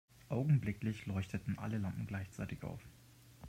Augenblicklich 0.29 1.05
leuchteten 1.05 1.59
alle 1.59 1.77
Lampen 1.77 2.07
gleichzeitig 2.07 2.63
auf. 2.63 2.81